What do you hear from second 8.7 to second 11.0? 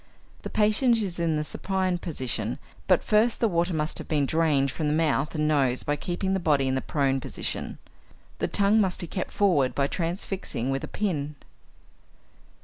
must be kept forward by transfixing with a